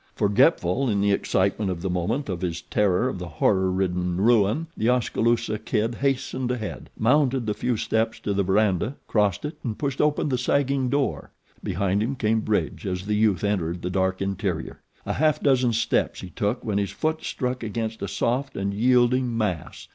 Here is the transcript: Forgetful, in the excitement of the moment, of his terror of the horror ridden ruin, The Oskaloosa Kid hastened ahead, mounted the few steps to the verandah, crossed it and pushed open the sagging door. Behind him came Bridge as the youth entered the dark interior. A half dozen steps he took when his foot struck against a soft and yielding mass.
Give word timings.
Forgetful, 0.15 0.89
in 0.89 0.99
the 0.99 1.11
excitement 1.11 1.69
of 1.69 1.83
the 1.83 1.87
moment, 1.91 2.27
of 2.27 2.41
his 2.41 2.63
terror 2.63 3.07
of 3.07 3.19
the 3.19 3.27
horror 3.27 3.69
ridden 3.71 4.17
ruin, 4.17 4.65
The 4.75 4.89
Oskaloosa 4.89 5.59
Kid 5.59 5.93
hastened 5.93 6.49
ahead, 6.49 6.89
mounted 6.97 7.45
the 7.45 7.53
few 7.53 7.77
steps 7.77 8.19
to 8.21 8.33
the 8.33 8.41
verandah, 8.41 8.95
crossed 9.07 9.45
it 9.45 9.59
and 9.63 9.77
pushed 9.77 10.01
open 10.01 10.29
the 10.29 10.39
sagging 10.39 10.89
door. 10.89 11.29
Behind 11.63 12.01
him 12.01 12.15
came 12.15 12.39
Bridge 12.39 12.87
as 12.87 13.05
the 13.05 13.13
youth 13.15 13.43
entered 13.43 13.83
the 13.83 13.91
dark 13.91 14.23
interior. 14.23 14.81
A 15.05 15.13
half 15.13 15.39
dozen 15.39 15.71
steps 15.71 16.21
he 16.21 16.31
took 16.31 16.65
when 16.65 16.79
his 16.79 16.89
foot 16.89 17.23
struck 17.23 17.61
against 17.61 18.01
a 18.01 18.07
soft 18.07 18.57
and 18.57 18.73
yielding 18.73 19.37
mass. 19.37 19.87